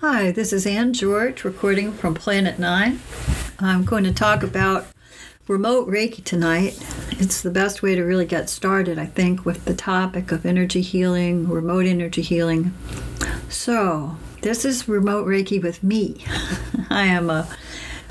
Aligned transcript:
Hi, 0.00 0.32
this 0.32 0.50
is 0.54 0.66
Ann 0.66 0.94
George 0.94 1.44
recording 1.44 1.92
from 1.92 2.14
Planet 2.14 2.58
Nine. 2.58 3.00
I'm 3.58 3.84
going 3.84 4.04
to 4.04 4.14
talk 4.14 4.42
about 4.42 4.86
remote 5.46 5.88
Reiki 5.88 6.24
tonight. 6.24 6.82
It's 7.10 7.42
the 7.42 7.50
best 7.50 7.82
way 7.82 7.94
to 7.96 8.02
really 8.02 8.24
get 8.24 8.48
started, 8.48 8.98
I 8.98 9.04
think, 9.04 9.44
with 9.44 9.66
the 9.66 9.74
topic 9.74 10.32
of 10.32 10.46
energy 10.46 10.80
healing, 10.80 11.50
remote 11.50 11.84
energy 11.84 12.22
healing. 12.22 12.72
So, 13.50 14.16
this 14.40 14.64
is 14.64 14.88
remote 14.88 15.26
Reiki 15.26 15.62
with 15.62 15.82
me. 15.82 16.24
I 16.88 17.02
am 17.02 17.28
a, 17.28 17.46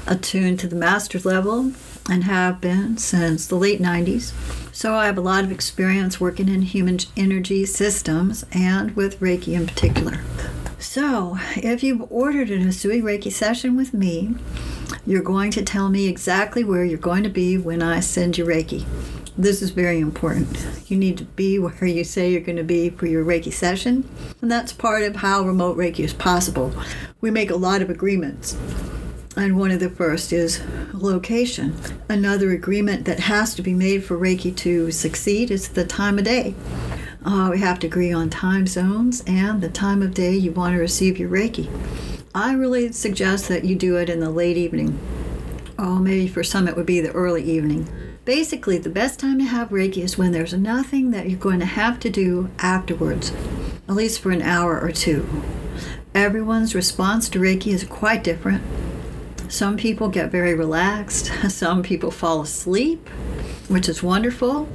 attuned 0.06 0.60
to 0.60 0.68
the 0.68 0.76
master 0.76 1.18
level 1.18 1.74
and 2.08 2.26
have 2.26 2.62
been 2.62 3.00
since 3.00 3.48
the 3.48 3.56
late 3.56 3.82
90s. 3.82 4.32
So, 4.72 4.94
I 4.94 5.08
have 5.08 5.18
a 5.18 5.22
lot 5.22 5.44
of 5.44 5.52
experience 5.52 6.22
working 6.22 6.50
in 6.50 6.62
human 6.62 7.00
energy 7.18 7.66
systems 7.66 8.46
and 8.52 8.96
with 8.96 9.20
Reiki 9.20 9.54
in 9.54 9.66
particular. 9.66 10.20
So, 10.80 11.38
if 11.58 11.84
you've 11.84 12.10
ordered 12.10 12.50
an 12.50 12.64
Usui 12.64 13.02
Reiki 13.02 13.30
session 13.30 13.76
with 13.76 13.94
me, 13.94 14.36
you're 15.06 15.22
going 15.22 15.52
to 15.52 15.62
tell 15.62 15.90
me 15.90 16.08
exactly 16.08 16.64
where 16.64 16.86
you're 16.86 16.98
going 16.98 17.24
to 17.24 17.30
be 17.30 17.58
when 17.58 17.82
I 17.82 18.00
send 18.00 18.38
you 18.38 18.46
Reiki. 18.46 18.86
This 19.38 19.62
is 19.62 19.72
very 19.72 20.00
important. 20.00 20.66
You 20.88 20.96
need 20.96 21.18
to 21.18 21.26
be 21.26 21.60
where 21.60 21.86
you 21.86 22.06
say 22.06 22.32
you're 22.32 22.40
going 22.40 22.56
to 22.56 22.64
be 22.64 22.92
for 22.92 23.08
your 23.08 23.26
Reiki 23.26 23.52
session, 23.52 24.10
and 24.42 24.50
that's 24.50 24.72
part 24.72 25.04
of 25.04 25.18
how 25.18 25.42
remote 25.42 25.76
Reiki 25.76 26.00
is 26.00 26.14
possible. 26.14 26.74
We 27.20 27.30
make 27.30 27.50
a 27.50 27.58
lot 27.58 27.82
of 27.82 27.90
agreements. 27.90 28.58
And 29.36 29.60
one 29.60 29.72
of 29.72 29.82
the 29.82 29.90
first 29.90 30.32
is 30.32 30.62
location. 30.94 31.76
Another 32.08 32.52
agreement 32.52 33.04
that 33.06 33.20
has 33.20 33.54
to 33.56 33.62
be 33.62 33.74
made 33.74 34.06
for 34.06 34.18
Reiki 34.18 34.56
to 34.58 34.92
succeed 34.92 35.52
is 35.52 35.68
the 35.68 35.86
time 35.86 36.18
of 36.18 36.24
day. 36.24 36.56
Uh, 37.24 37.50
we 37.52 37.60
have 37.60 37.80
to 37.80 37.88
agree 37.88 38.14
on 38.14 38.30
time 38.30 38.66
zones 38.66 39.22
and 39.28 39.62
the 39.62 39.70
time 39.70 40.02
of 40.02 40.14
day 40.14 40.34
you 40.34 40.52
want 40.52 40.74
to 40.74 40.80
receive 40.80 41.20
your 41.20 41.30
Reiki. 41.30 41.70
I 42.34 42.54
really 42.54 42.94
suggest 42.94 43.50
that 43.50 43.66
you 43.66 43.76
do 43.76 43.98
it 43.98 44.10
in 44.10 44.22
the 44.22 44.30
late 44.30 44.56
evening. 44.56 44.98
Oh, 45.78 46.00
maybe 46.00 46.28
for 46.30 46.44
some 46.44 46.68
it 46.68 46.78
would 46.78 46.86
be 46.86 47.02
the 47.02 47.12
early 47.12 47.44
evening. 47.44 47.90
Basically, 48.24 48.78
the 48.78 48.90
best 48.90 49.20
time 49.20 49.38
to 49.40 49.46
have 49.46 49.70
Reiki 49.70 50.04
is 50.04 50.18
when 50.18 50.32
there's 50.32 50.54
nothing 50.54 51.12
that 51.12 51.30
you're 51.30 51.40
going 51.40 51.60
to 51.60 51.66
have 51.66 52.00
to 52.02 52.10
do 52.10 52.50
afterwards, 52.60 53.34
at 53.90 53.96
least 53.96 54.22
for 54.22 54.32
an 54.32 54.42
hour 54.42 54.80
or 54.80 54.92
two. 54.92 55.28
Everyone's 56.16 56.74
response 56.74 57.28
to 57.30 57.40
Reiki 57.40 57.74
is 57.74 57.84
quite 57.84 58.24
different. 58.24 58.64
Some 59.50 59.76
people 59.76 60.08
get 60.08 60.32
very 60.32 60.54
relaxed, 60.54 61.32
some 61.50 61.84
people 61.84 62.12
fall 62.12 62.42
asleep, 62.42 63.10
which 63.68 63.90
is 63.90 64.02
wonderful. 64.02 64.70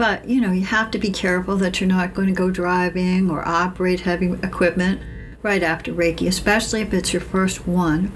But, 0.00 0.26
you 0.26 0.40
know, 0.40 0.50
you 0.50 0.64
have 0.64 0.90
to 0.92 0.98
be 0.98 1.10
careful 1.10 1.58
that 1.58 1.78
you're 1.78 1.86
not 1.86 2.14
going 2.14 2.28
to 2.28 2.32
go 2.32 2.50
driving 2.50 3.30
or 3.30 3.46
operate 3.46 4.00
heavy 4.00 4.32
equipment 4.32 5.02
right 5.42 5.62
after 5.62 5.92
Reiki, 5.92 6.26
especially 6.26 6.80
if 6.80 6.94
it's 6.94 7.12
your 7.12 7.20
first 7.20 7.66
one, 7.68 8.10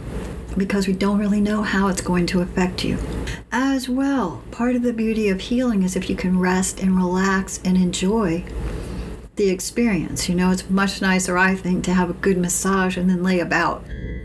because 0.56 0.86
we 0.86 0.94
don't 0.94 1.18
really 1.18 1.42
know 1.42 1.60
how 1.60 1.88
it's 1.88 2.00
going 2.00 2.24
to 2.28 2.40
affect 2.40 2.84
you. 2.86 2.96
As 3.52 3.86
well, 3.86 4.42
part 4.50 4.76
of 4.76 4.82
the 4.82 4.94
beauty 4.94 5.28
of 5.28 5.42
healing 5.42 5.82
is 5.82 5.94
if 5.94 6.08
you 6.08 6.16
can 6.16 6.40
rest 6.40 6.80
and 6.80 6.96
relax 6.96 7.60
and 7.66 7.76
enjoy 7.76 8.44
the 9.36 9.50
experience. 9.50 10.26
You 10.26 10.36
know, 10.36 10.52
it's 10.52 10.70
much 10.70 11.02
nicer, 11.02 11.36
I 11.36 11.54
think, 11.54 11.84
to 11.84 11.92
have 11.92 12.08
a 12.08 12.14
good 12.14 12.38
massage 12.38 12.96
and 12.96 13.10
then 13.10 13.22
lay 13.22 13.40
about 13.40 13.84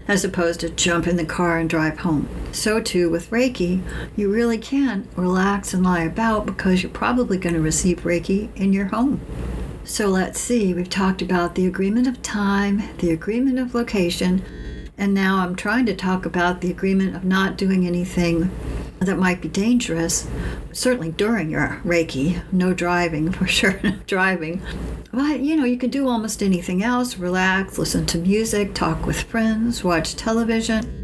as 0.09 0.25
opposed 0.25 0.59
to 0.59 0.69
jump 0.71 1.07
in 1.07 1.15
the 1.15 1.23
car 1.23 1.59
and 1.59 1.69
drive 1.69 1.99
home. 1.99 2.27
So, 2.51 2.81
too, 2.81 3.11
with 3.11 3.29
Reiki, 3.29 3.83
you 4.17 4.29
really 4.29 4.57
can 4.57 5.07
relax 5.15 5.71
and 5.71 5.83
lie 5.83 6.01
about 6.01 6.47
because 6.47 6.81
you're 6.81 6.91
probably 6.91 7.37
going 7.37 7.53
to 7.53 7.61
receive 7.61 8.01
Reiki 8.01 8.49
in 8.55 8.73
your 8.73 8.87
home. 8.87 9.21
So, 9.83 10.07
let's 10.07 10.39
see, 10.39 10.73
we've 10.73 10.89
talked 10.89 11.21
about 11.21 11.53
the 11.53 11.67
agreement 11.67 12.07
of 12.07 12.21
time, 12.23 12.81
the 12.97 13.11
agreement 13.11 13.59
of 13.59 13.75
location, 13.75 14.43
and 14.97 15.13
now 15.13 15.37
I'm 15.37 15.55
trying 15.55 15.85
to 15.85 15.95
talk 15.95 16.25
about 16.25 16.59
the 16.59 16.71
agreement 16.71 17.15
of 17.15 17.23
not 17.23 17.55
doing 17.55 17.85
anything 17.85 18.51
that 18.99 19.17
might 19.17 19.41
be 19.41 19.47
dangerous, 19.47 20.27
certainly 20.71 21.11
during 21.11 21.49
your 21.49 21.81
Reiki. 21.85 22.41
No 22.51 22.73
driving, 22.73 23.31
for 23.33 23.47
sure, 23.47 23.79
driving. 24.07 24.61
But 25.11 25.39
you 25.39 25.55
know, 25.55 25.65
you 25.65 25.77
can 25.77 25.89
do 25.89 26.07
almost 26.07 26.43
anything 26.43 26.83
else 26.83 27.17
relax, 27.17 27.77
listen 27.77 28.05
to 28.07 28.17
music, 28.17 28.73
talk 28.73 29.05
with 29.05 29.21
friends, 29.21 29.83
watch 29.83 30.15
television. 30.15 30.95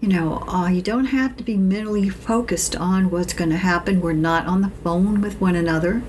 You 0.00 0.08
know, 0.08 0.40
uh, 0.48 0.68
you 0.68 0.82
don't 0.82 1.06
have 1.06 1.34
to 1.38 1.42
be 1.42 1.56
mentally 1.56 2.10
focused 2.10 2.76
on 2.76 3.10
what's 3.10 3.32
going 3.32 3.48
to 3.48 3.56
happen. 3.56 4.02
We're 4.02 4.12
not 4.12 4.46
on 4.46 4.60
the 4.60 4.68
phone 4.68 5.22
with 5.22 5.40
one 5.40 5.56
another 5.56 6.02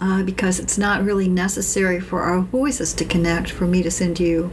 uh, 0.00 0.22
because 0.22 0.58
it's 0.58 0.78
not 0.78 1.04
really 1.04 1.28
necessary 1.28 2.00
for 2.00 2.22
our 2.22 2.40
voices 2.40 2.94
to 2.94 3.04
connect 3.04 3.50
for 3.50 3.66
me 3.66 3.82
to 3.82 3.90
send 3.90 4.18
you 4.18 4.50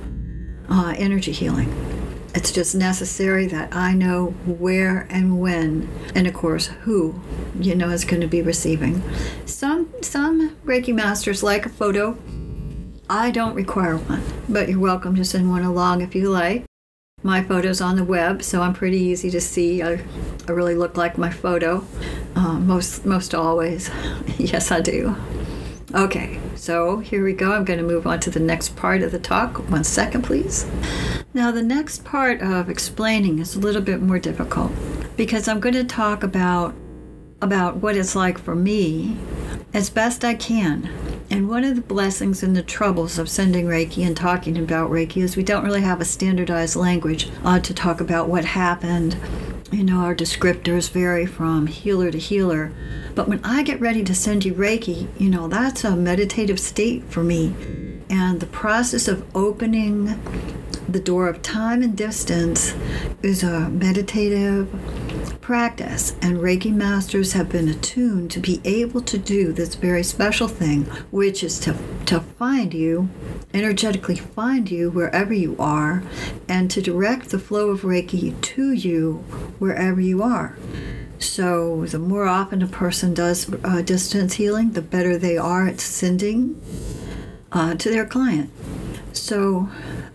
uh, 0.69 0.93
energy 0.97 1.31
healing. 1.31 1.98
It's 2.35 2.51
just 2.51 2.75
necessary 2.75 3.47
that 3.47 3.75
I 3.75 3.93
know 3.93 4.27
where 4.45 5.07
and 5.09 5.41
when, 5.41 5.89
and 6.13 6.27
of 6.27 6.33
course 6.33 6.67
who, 6.67 7.19
you 7.59 7.73
know, 7.73 7.89
is 7.89 8.05
going 8.05 8.21
to 8.21 8.27
be 8.27 8.41
receiving. 8.41 9.01
Some 9.45 9.91
some 10.01 10.55
Reiki 10.57 10.93
masters 10.93 11.41
like 11.41 11.65
a 11.65 11.69
photo. 11.69 12.17
I 13.09 13.31
don't 13.31 13.55
require 13.55 13.97
one, 13.97 14.23
but 14.47 14.69
you're 14.69 14.79
welcome 14.79 15.15
to 15.15 15.25
send 15.25 15.49
one 15.49 15.63
along 15.63 16.01
if 16.01 16.13
you 16.13 16.29
like. 16.29 16.65
My 17.23 17.43
photo's 17.43 17.81
on 17.81 17.95
the 17.95 18.03
web, 18.03 18.43
so 18.43 18.61
I'm 18.61 18.73
pretty 18.73 18.99
easy 18.99 19.31
to 19.31 19.41
see. 19.41 19.81
I, 19.81 19.99
I 20.47 20.51
really 20.51 20.75
look 20.75 20.95
like 20.95 21.17
my 21.17 21.31
photo, 21.31 21.83
uh, 22.35 22.59
most 22.59 23.07
most 23.07 23.33
always. 23.33 23.89
yes, 24.37 24.71
I 24.71 24.81
do. 24.81 25.15
Okay, 25.95 26.39
so 26.55 26.99
here 26.99 27.23
we 27.23 27.33
go. 27.33 27.53
I'm 27.53 27.65
going 27.65 27.79
to 27.79 27.85
move 27.85 28.05
on 28.05 28.19
to 28.19 28.29
the 28.29 28.39
next 28.39 28.75
part 28.75 29.01
of 29.01 29.11
the 29.11 29.17
talk. 29.17 29.57
One 29.71 29.83
second, 29.83 30.21
please. 30.21 30.67
Now, 31.31 31.51
the 31.51 31.61
next 31.61 32.03
part 32.03 32.41
of 32.41 32.69
explaining 32.69 33.37
is 33.37 33.55
a 33.55 33.59
little 33.59 33.83
bit 33.83 34.01
more 34.01 34.17
difficult 34.17 34.71
because 35.15 35.47
I'm 35.47 35.59
going 35.59 35.75
to 35.75 35.83
talk 35.83 36.23
about 36.23 36.73
about 37.41 37.77
what 37.77 37.95
it's 37.95 38.15
like 38.15 38.37
for 38.37 38.55
me 38.55 39.15
as 39.73 39.89
best 39.89 40.25
I 40.25 40.33
can. 40.33 40.89
And 41.29 41.47
one 41.47 41.63
of 41.63 41.75
the 41.75 41.81
blessings 41.81 42.41
and 42.41 42.57
the 42.57 42.63
troubles 42.63 43.19
of 43.19 43.29
sending 43.29 43.65
Reiki 43.65 44.05
and 44.05 44.17
talking 44.17 44.57
about 44.57 44.89
Reiki 44.89 45.21
is 45.21 45.37
we 45.37 45.43
don't 45.43 45.63
really 45.63 45.81
have 45.81 46.01
a 46.01 46.05
standardized 46.05 46.75
language 46.75 47.29
uh, 47.45 47.59
to 47.59 47.73
talk 47.73 48.01
about 48.01 48.27
what 48.27 48.43
happened. 48.43 49.15
You 49.71 49.83
know, 49.83 49.99
our 49.99 50.15
descriptors 50.15 50.89
vary 50.89 51.27
from 51.27 51.67
healer 51.67 52.09
to 52.09 52.17
healer. 52.17 52.73
But 53.13 53.27
when 53.27 53.39
I 53.43 53.61
get 53.61 53.79
ready 53.79 54.03
to 54.03 54.15
send 54.15 54.43
you 54.43 54.55
Reiki, 54.55 55.07
you 55.19 55.29
know, 55.29 55.47
that's 55.47 55.83
a 55.83 55.95
meditative 55.95 56.59
state 56.59 57.03
for 57.03 57.23
me. 57.23 57.53
And 58.09 58.39
the 58.39 58.47
process 58.47 59.07
of 59.07 59.23
opening 59.35 60.19
the 60.93 60.99
door 60.99 61.27
of 61.27 61.41
time 61.41 61.83
and 61.83 61.95
distance 61.95 62.73
is 63.21 63.43
a 63.43 63.69
meditative 63.69 64.67
practice, 65.41 66.15
and 66.21 66.37
Reiki 66.37 66.73
masters 66.73 67.33
have 67.33 67.49
been 67.49 67.67
attuned 67.67 68.31
to 68.31 68.39
be 68.39 68.61
able 68.65 69.01
to 69.01 69.17
do 69.17 69.51
this 69.51 69.75
very 69.75 70.03
special 70.03 70.47
thing, 70.47 70.83
which 71.11 71.43
is 71.43 71.59
to, 71.61 71.75
to 72.05 72.19
find 72.19 72.73
you, 72.73 73.09
energetically 73.53 74.15
find 74.15 74.69
you 74.69 74.89
wherever 74.91 75.33
you 75.33 75.55
are, 75.59 76.03
and 76.47 76.69
to 76.71 76.81
direct 76.81 77.29
the 77.29 77.39
flow 77.39 77.69
of 77.69 77.81
Reiki 77.81 78.39
to 78.41 78.71
you 78.71 79.23
wherever 79.59 80.01
you 80.01 80.23
are. 80.23 80.57
So, 81.19 81.85
the 81.85 81.99
more 81.99 82.27
often 82.27 82.61
a 82.61 82.67
person 82.67 83.13
does 83.13 83.53
uh, 83.63 83.81
distance 83.81 84.35
healing, 84.35 84.71
the 84.71 84.81
better 84.81 85.17
they 85.17 85.37
are 85.37 85.67
at 85.67 85.81
sending 85.81 86.61
uh, 87.51 87.75
to 87.75 87.89
their 87.89 88.05
client. 88.05 88.51
So, 89.11 89.69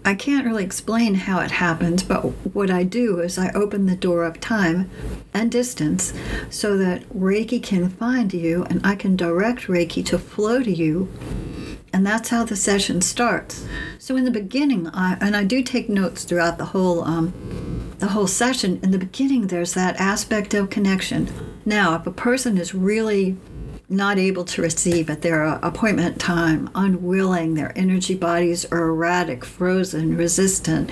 I 0.06 0.14
can't 0.14 0.46
really 0.46 0.64
explain 0.64 1.14
how 1.14 1.40
it 1.40 1.50
happens, 1.50 2.02
but 2.02 2.20
what 2.54 2.70
I 2.70 2.82
do 2.82 3.20
is 3.20 3.38
I 3.38 3.50
open 3.52 3.86
the 3.86 3.96
door 3.96 4.24
of 4.24 4.38
time 4.38 4.90
and 5.32 5.50
distance 5.50 6.12
so 6.50 6.76
that 6.76 7.08
Reiki 7.08 7.62
can 7.62 7.88
find 7.88 8.32
you 8.34 8.64
and 8.64 8.84
I 8.86 8.96
can 8.96 9.16
direct 9.16 9.62
Reiki 9.62 10.04
to 10.06 10.18
flow 10.18 10.62
to 10.62 10.70
you. 10.70 11.08
And 11.92 12.06
that's 12.06 12.28
how 12.28 12.44
the 12.44 12.56
session 12.56 13.00
starts. 13.00 13.66
So 13.98 14.16
in 14.16 14.24
the 14.24 14.30
beginning, 14.30 14.88
I, 14.88 15.16
and 15.20 15.34
I 15.34 15.44
do 15.44 15.62
take 15.62 15.88
notes 15.88 16.24
throughout 16.24 16.58
the 16.58 16.66
whole 16.66 17.04
um, 17.04 17.32
the 17.98 18.08
whole 18.08 18.26
session. 18.26 18.80
In 18.82 18.90
the 18.90 18.98
beginning, 18.98 19.46
there's 19.46 19.72
that 19.74 19.96
aspect 19.96 20.52
of 20.52 20.68
connection. 20.68 21.32
Now, 21.64 21.94
if 21.94 22.06
a 22.06 22.10
person 22.10 22.58
is 22.58 22.74
really 22.74 23.36
not 23.88 24.18
able 24.18 24.44
to 24.44 24.62
receive 24.62 25.10
at 25.10 25.22
their 25.22 25.44
uh, 25.44 25.58
appointment 25.62 26.18
time, 26.18 26.70
unwilling, 26.74 27.54
their 27.54 27.76
energy 27.76 28.14
bodies 28.14 28.64
are 28.66 28.88
erratic, 28.88 29.44
frozen, 29.44 30.16
resistant, 30.16 30.90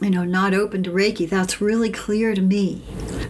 you 0.00 0.10
know, 0.10 0.24
not 0.24 0.54
open 0.54 0.82
to 0.84 0.90
Reiki, 0.90 1.28
that's 1.28 1.60
really 1.60 1.90
clear 1.90 2.34
to 2.34 2.40
me. 2.40 2.82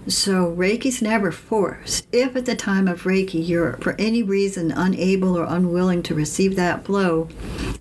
So, 0.06 0.54
Reiki's 0.54 1.00
never 1.00 1.32
forced. 1.32 2.06
If 2.12 2.36
at 2.36 2.46
the 2.46 2.54
time 2.54 2.88
of 2.88 3.04
Reiki 3.04 3.46
you're 3.46 3.78
for 3.78 3.94
any 3.98 4.22
reason 4.22 4.70
unable 4.70 5.38
or 5.38 5.44
unwilling 5.44 6.02
to 6.04 6.14
receive 6.14 6.56
that 6.56 6.84
blow, 6.84 7.28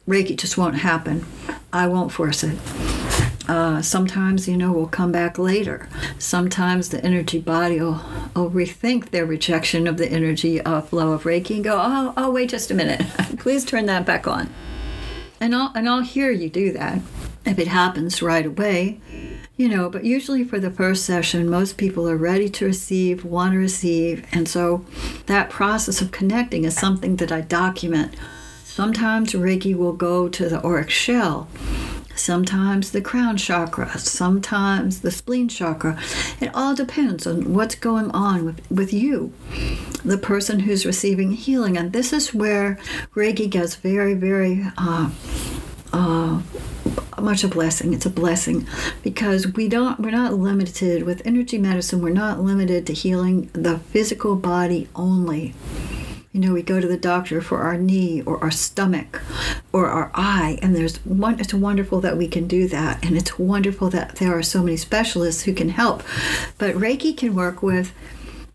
Reiki 0.07 0.37
just 0.37 0.57
won't 0.57 0.75
happen. 0.75 1.25
I 1.73 1.87
won't 1.87 2.11
force 2.11 2.43
it. 2.43 2.57
Uh, 3.47 3.81
sometimes, 3.81 4.47
you 4.47 4.57
know, 4.57 4.71
we'll 4.71 4.87
come 4.87 5.11
back 5.11 5.37
later. 5.37 5.87
Sometimes 6.19 6.89
the 6.89 7.03
energy 7.03 7.39
body 7.39 7.79
will, 7.79 8.01
will 8.35 8.51
rethink 8.51 9.11
their 9.11 9.25
rejection 9.25 9.87
of 9.87 9.97
the 9.97 10.11
energy 10.11 10.59
uh, 10.61 10.81
flow 10.81 11.13
of 11.13 11.23
Reiki 11.23 11.55
and 11.55 11.63
go, 11.63 11.79
oh, 11.81 12.13
oh, 12.17 12.31
wait 12.31 12.49
just 12.49 12.71
a 12.71 12.73
minute. 12.73 13.01
Please 13.39 13.63
turn 13.63 13.85
that 13.85 14.05
back 14.05 14.27
on. 14.27 14.49
And 15.39 15.55
I'll, 15.55 15.71
and 15.75 15.87
I'll 15.87 16.01
hear 16.01 16.31
you 16.31 16.49
do 16.49 16.73
that. 16.73 16.99
if 17.45 17.57
it 17.57 17.67
happens 17.67 18.21
right 18.21 18.45
away, 18.45 18.99
you 19.55 19.69
know, 19.69 19.89
but 19.89 20.03
usually 20.03 20.43
for 20.43 20.59
the 20.59 20.69
first 20.69 21.05
session, 21.05 21.49
most 21.49 21.77
people 21.77 22.07
are 22.07 22.17
ready 22.17 22.49
to 22.49 22.65
receive, 22.65 23.23
want 23.23 23.53
to 23.53 23.57
receive. 23.57 24.25
And 24.31 24.47
so 24.47 24.85
that 25.25 25.49
process 25.49 26.01
of 26.01 26.11
connecting 26.11 26.65
is 26.65 26.75
something 26.75 27.15
that 27.17 27.31
I 27.31 27.41
document. 27.41 28.15
Sometimes 28.63 29.33
Reiki 29.33 29.75
will 29.75 29.93
go 29.93 30.29
to 30.29 30.49
the 30.49 30.63
auric 30.63 30.91
shell, 30.91 31.47
sometimes 32.17 32.91
the 32.91 33.01
crown 33.01 33.37
chakra, 33.37 33.97
sometimes 33.97 35.01
the 35.01 35.11
spleen 35.11 35.47
chakra. 35.47 35.99
It 36.39 36.53
all 36.53 36.75
depends 36.75 37.25
on 37.27 37.53
what's 37.53 37.75
going 37.75 38.11
on 38.11 38.45
with, 38.45 38.71
with 38.71 38.93
you, 38.93 39.33
the 40.03 40.17
person 40.17 40.61
who's 40.61 40.85
receiving 40.85 41.31
healing. 41.31 41.77
And 41.77 41.93
this 41.93 42.13
is 42.13 42.33
where 42.33 42.79
Reiki 43.15 43.49
gets 43.49 43.75
very, 43.75 44.13
very. 44.13 44.65
Uh, 44.77 45.09
uh, 45.93 46.41
much 47.21 47.43
a 47.43 47.47
blessing. 47.47 47.93
It's 47.93 48.05
a 48.05 48.09
blessing 48.09 48.67
because 49.03 49.47
we 49.47 49.67
don't 49.67 49.99
we're 49.99 50.11
not 50.11 50.33
limited 50.33 51.03
with 51.03 51.25
energy 51.25 51.57
medicine. 51.57 52.01
We're 52.01 52.09
not 52.09 52.41
limited 52.41 52.85
to 52.87 52.93
healing 52.93 53.49
the 53.53 53.79
physical 53.79 54.35
body 54.35 54.87
only. 54.95 55.53
You 56.37 56.49
know, 56.49 56.53
we 56.53 56.61
go 56.61 56.79
to 56.79 56.87
the 56.87 56.97
doctor 56.97 57.41
for 57.41 57.63
our 57.63 57.77
knee 57.77 58.21
or 58.21 58.39
our 58.43 58.51
stomach 58.51 59.23
or 59.73 59.87
our 59.87 60.11
eye, 60.13 60.59
and 60.61 60.75
there's 60.75 60.97
one. 60.97 61.39
It's 61.39 61.51
wonderful 61.51 61.99
that 62.01 62.15
we 62.15 62.27
can 62.27 62.47
do 62.47 62.67
that, 62.67 63.03
and 63.03 63.17
it's 63.17 63.39
wonderful 63.39 63.89
that 63.89 64.17
there 64.17 64.37
are 64.37 64.43
so 64.43 64.61
many 64.61 64.77
specialists 64.77 65.41
who 65.41 65.53
can 65.55 65.69
help. 65.69 66.03
But 66.59 66.75
Reiki 66.75 67.17
can 67.17 67.33
work 67.33 67.63
with 67.63 67.91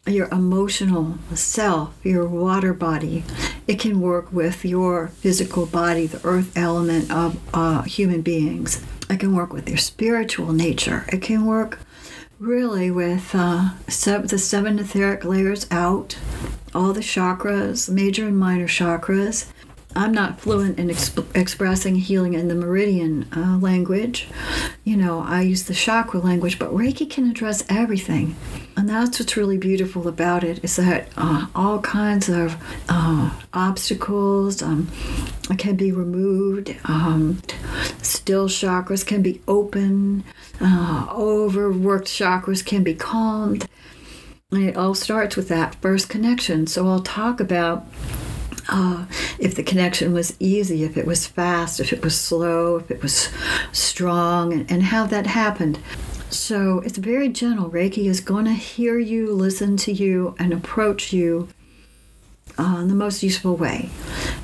your 0.06 0.29
emotional 0.29 1.19
self, 1.34 1.93
your 2.05 2.25
water 2.25 2.73
body. 2.73 3.25
It 3.67 3.81
can 3.81 4.00
work 4.00 4.32
with 4.32 4.64
your 4.64 5.08
physical 5.08 5.67
body, 5.67 6.06
the 6.06 6.25
earth 6.25 6.56
element 6.56 7.11
of 7.11 7.37
uh, 7.52 7.82
human 7.82 8.23
beings. 8.23 8.81
It 9.11 9.19
can 9.19 9.34
work 9.34 9.52
with 9.52 9.69
your 9.69 9.79
spiritual 9.79 10.52
nature. 10.52 11.05
It 11.08 11.20
can 11.20 11.46
work 11.46 11.81
really 12.38 12.93
with 12.93 13.32
uh, 13.34 13.70
the 13.87 14.38
seven 14.38 14.79
etheric 14.79 15.25
layers 15.25 15.67
out, 15.73 16.17
all 16.75 16.93
the 16.93 17.01
chakras, 17.01 17.89
major 17.89 18.27
and 18.27 18.39
minor 18.39 18.67
chakras. 18.67 19.47
I'm 19.95 20.13
not 20.13 20.41
fluent 20.41 20.79
in 20.79 20.89
exp- 20.89 21.37
expressing 21.37 21.97
healing 21.97 22.33
in 22.33 22.49
the 22.49 22.55
meridian 22.55 23.29
uh, 23.37 23.59
language. 23.59 24.29
You 24.85 24.97
know, 24.97 25.21
I 25.21 25.43
use 25.43 25.65
the 25.65 25.75
chakra 25.75 26.19
language, 26.21 26.59
but 26.59 26.71
Reiki 26.71 27.09
can 27.09 27.31
address 27.31 27.63
everything. 27.69 28.35
And 28.75 28.89
that's 28.89 29.21
what's 29.21 29.37
really 29.37 29.59
beautiful 29.59 30.09
about 30.09 30.45
it 30.45 30.65
is 30.65 30.77
that 30.77 31.09
uh, 31.17 31.47
all 31.55 31.81
kinds 31.81 32.31
of 32.31 32.57
uh, 32.89 33.39
obstacles 33.53 34.63
um, 34.63 34.91
can 35.59 35.77
be 35.77 35.93
removed. 35.93 36.75
Um, 36.85 37.43
still 38.01 38.49
chakras 38.49 39.07
can 39.07 39.21
be 39.21 39.43
open. 39.47 40.25
Uh, 40.59 41.07
overworked 41.11 42.07
chakras 42.07 42.65
can 42.65 42.83
be 42.83 42.95
calmed. 42.95 43.69
It 44.53 44.77
all 44.77 44.95
starts 44.95 45.35
with 45.35 45.49
that 45.49 45.75
first 45.77 46.09
connection. 46.11 46.67
So 46.67 46.87
I'll 46.87 47.01
talk 47.01 47.41
about 47.41 47.87
uh, 48.69 49.07
if 49.39 49.55
the 49.55 49.63
connection 49.63 50.13
was 50.13 50.37
easy, 50.39 50.85
if 50.85 50.97
it 50.97 51.07
was 51.07 51.27
fast, 51.27 51.81
if 51.81 51.93
it 51.93 52.05
was 52.05 52.19
slow, 52.19 52.77
if 52.77 52.91
it 52.91 53.03
was 53.03 53.31
strong, 53.73 54.53
and, 54.53 54.71
and 54.71 54.83
how 54.85 55.07
that 55.07 55.27
happened. 55.27 55.79
So 56.29 56.81
it's 56.81 56.99
very 56.99 57.29
gentle. 57.29 57.71
Reiki 57.71 58.07
is 58.07 58.21
going 58.21 58.45
to 58.45 58.53
hear 58.53 58.99
you, 58.99 59.33
listen 59.33 59.77
to 59.79 59.93
you, 59.93 60.35
and 60.39 60.53
approach 60.53 61.13
you 61.13 61.49
uh, 62.59 62.79
in 62.81 62.89
the 62.89 62.95
most 62.95 63.23
useful 63.23 63.57
way. 63.57 63.91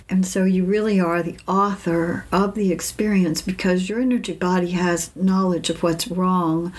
And 0.08 0.26
so 0.26 0.44
you 0.44 0.64
really 0.64 0.98
are 0.98 1.22
the 1.22 1.38
author 1.46 2.26
of 2.32 2.54
the 2.54 2.72
experience 2.72 3.42
because 3.42 3.88
your 3.88 4.00
energy 4.00 4.32
body 4.32 4.70
has 4.70 5.14
knowledge 5.14 5.68
of 5.68 5.82
what's 5.82 6.08
wrong 6.08 6.72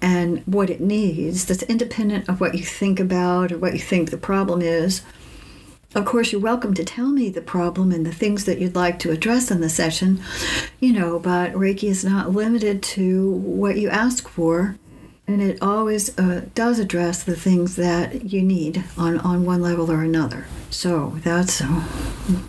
and 0.00 0.42
what 0.46 0.70
it 0.70 0.80
needs 0.80 1.44
that's 1.44 1.62
independent 1.64 2.28
of 2.28 2.40
what 2.40 2.54
you 2.54 2.62
think 2.62 3.00
about 3.00 3.52
or 3.52 3.58
what 3.58 3.72
you 3.72 3.78
think 3.78 4.10
the 4.10 4.16
problem 4.16 4.62
is. 4.62 5.02
Of 5.94 6.04
course, 6.04 6.30
you're 6.30 6.40
welcome 6.40 6.74
to 6.74 6.84
tell 6.84 7.08
me 7.08 7.30
the 7.30 7.40
problem 7.40 7.90
and 7.90 8.04
the 8.04 8.12
things 8.12 8.44
that 8.44 8.58
you'd 8.58 8.74
like 8.74 8.98
to 8.98 9.10
address 9.10 9.50
in 9.50 9.60
the 9.60 9.70
session, 9.70 10.20
you 10.78 10.92
know, 10.92 11.18
but 11.18 11.52
Reiki 11.52 11.84
is 11.84 12.04
not 12.04 12.32
limited 12.32 12.82
to 12.82 13.30
what 13.30 13.78
you 13.78 13.88
ask 13.88 14.28
for. 14.28 14.76
And 15.28 15.42
it 15.42 15.60
always 15.60 16.16
uh, 16.18 16.46
does 16.54 16.78
address 16.78 17.24
the 17.24 17.34
things 17.34 17.74
that 17.76 18.32
you 18.32 18.42
need 18.42 18.84
on, 18.96 19.18
on 19.18 19.44
one 19.44 19.60
level 19.60 19.90
or 19.90 20.02
another. 20.02 20.46
So 20.70 21.16
that's 21.24 21.60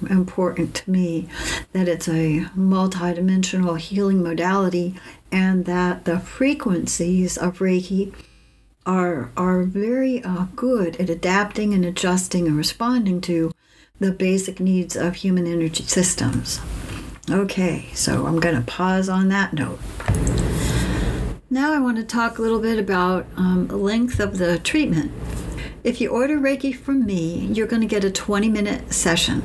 important 0.09 0.75
to 0.75 0.91
me 0.91 1.27
that 1.73 1.87
it's 1.87 2.07
a 2.07 2.45
multidimensional 2.55 3.79
healing 3.79 4.21
modality 4.21 4.95
and 5.31 5.65
that 5.65 6.05
the 6.05 6.19
frequencies 6.19 7.37
of 7.37 7.59
Reiki 7.59 8.13
are 8.85 9.31
are 9.35 9.63
very 9.63 10.23
uh, 10.23 10.45
good 10.55 10.95
at 10.95 11.09
adapting 11.09 11.73
and 11.73 11.85
adjusting 11.85 12.47
and 12.47 12.57
responding 12.57 13.19
to 13.21 13.51
the 13.99 14.11
basic 14.11 14.59
needs 14.59 14.95
of 14.95 15.15
human 15.15 15.45
energy 15.45 15.83
systems. 15.83 16.59
Okay, 17.29 17.89
so 17.93 18.25
I'm 18.25 18.39
going 18.39 18.55
to 18.55 18.61
pause 18.61 19.09
on 19.09 19.27
that 19.29 19.53
note. 19.53 19.79
Now 21.49 21.71
I 21.71 21.79
want 21.79 21.95
to 21.95 22.03
talk 22.03 22.37
a 22.37 22.41
little 22.41 22.59
bit 22.59 22.77
about 22.77 23.25
um, 23.37 23.69
length 23.69 24.19
of 24.19 24.37
the 24.37 24.59
treatment. 24.59 25.13
If 25.81 26.01
you 26.01 26.09
order 26.09 26.37
Reiki 26.37 26.75
from 26.75 27.05
me, 27.05 27.45
you're 27.45 27.67
going 27.67 27.81
to 27.81 27.87
get 27.87 28.03
a 28.03 28.11
20 28.11 28.49
minute 28.49 28.91
session. 28.91 29.41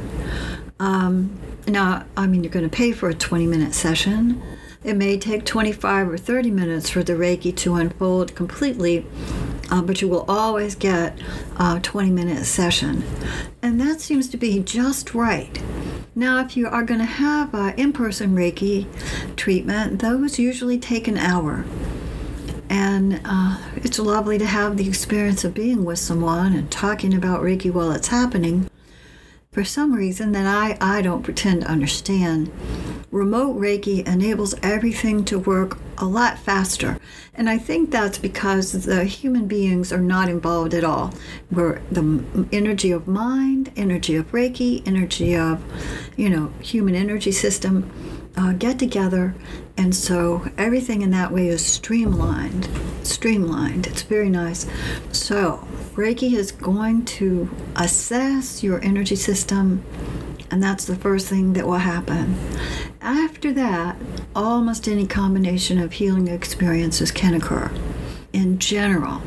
Um, 0.80 1.38
now, 1.68 2.04
I 2.16 2.26
mean, 2.26 2.42
you're 2.42 2.52
going 2.52 2.68
to 2.68 2.76
pay 2.76 2.90
for 2.90 3.08
a 3.08 3.14
20 3.14 3.46
minute 3.46 3.72
session. 3.72 4.42
It 4.82 4.96
may 4.96 5.16
take 5.16 5.44
25 5.44 6.08
or 6.08 6.18
30 6.18 6.50
minutes 6.50 6.90
for 6.90 7.04
the 7.04 7.12
Reiki 7.12 7.56
to 7.58 7.76
unfold 7.76 8.34
completely, 8.34 9.06
uh, 9.70 9.80
but 9.80 10.02
you 10.02 10.08
will 10.08 10.24
always 10.26 10.74
get 10.74 11.16
a 11.56 11.78
20 11.80 12.10
minute 12.10 12.46
session. 12.46 13.04
And 13.62 13.80
that 13.80 14.00
seems 14.00 14.28
to 14.30 14.36
be 14.36 14.58
just 14.58 15.14
right. 15.14 15.62
Now, 16.16 16.40
if 16.40 16.56
you 16.56 16.66
are 16.66 16.82
going 16.82 16.98
to 16.98 17.06
have 17.06 17.54
an 17.54 17.78
in 17.78 17.92
person 17.92 18.34
Reiki 18.34 18.86
treatment, 19.36 20.00
those 20.00 20.40
usually 20.40 20.78
take 20.78 21.06
an 21.06 21.16
hour. 21.16 21.64
And 22.72 23.20
uh, 23.26 23.58
it's 23.76 23.98
lovely 23.98 24.38
to 24.38 24.46
have 24.46 24.78
the 24.78 24.88
experience 24.88 25.44
of 25.44 25.52
being 25.52 25.84
with 25.84 25.98
someone 25.98 26.54
and 26.54 26.72
talking 26.72 27.12
about 27.12 27.42
Reiki 27.42 27.70
while 27.70 27.92
it's 27.92 28.08
happening. 28.08 28.66
For 29.50 29.62
some 29.62 29.92
reason 29.92 30.32
that 30.32 30.46
I, 30.46 30.78
I 30.80 31.02
don't 31.02 31.22
pretend 31.22 31.60
to 31.60 31.70
understand, 31.70 32.50
remote 33.10 33.58
Reiki 33.58 34.08
enables 34.08 34.54
everything 34.62 35.22
to 35.26 35.38
work 35.38 35.76
a 35.98 36.06
lot 36.06 36.38
faster. 36.38 36.98
And 37.34 37.50
I 37.50 37.58
think 37.58 37.90
that's 37.90 38.16
because 38.16 38.72
the 38.72 39.04
human 39.04 39.46
beings 39.46 39.92
are 39.92 40.00
not 40.00 40.30
involved 40.30 40.72
at 40.72 40.82
all. 40.82 41.12
Where 41.50 41.82
the 41.90 42.24
energy 42.52 42.90
of 42.90 43.06
mind, 43.06 43.70
energy 43.76 44.16
of 44.16 44.32
Reiki, 44.32 44.82
energy 44.88 45.36
of, 45.36 45.62
you 46.16 46.30
know, 46.30 46.54
human 46.62 46.94
energy 46.94 47.32
system 47.32 47.90
uh, 48.36 48.52
get 48.52 48.78
together. 48.78 49.34
And 49.76 49.94
so 49.94 50.48
everything 50.58 51.02
in 51.02 51.10
that 51.10 51.32
way 51.32 51.48
is 51.48 51.64
streamlined. 51.64 52.68
Streamlined. 53.02 53.86
It's 53.86 54.02
very 54.02 54.28
nice. 54.28 54.66
So 55.12 55.66
Reiki 55.94 56.34
is 56.34 56.52
going 56.52 57.04
to 57.04 57.50
assess 57.76 58.62
your 58.62 58.82
energy 58.82 59.16
system, 59.16 59.84
and 60.50 60.62
that's 60.62 60.84
the 60.84 60.96
first 60.96 61.28
thing 61.28 61.52
that 61.54 61.66
will 61.66 61.74
happen. 61.74 62.36
After 63.00 63.52
that, 63.52 63.96
almost 64.34 64.88
any 64.88 65.06
combination 65.06 65.78
of 65.78 65.92
healing 65.92 66.28
experiences 66.28 67.10
can 67.10 67.34
occur. 67.34 67.70
In 68.32 68.58
general, 68.58 69.20